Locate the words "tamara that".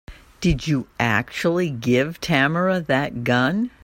2.19-3.23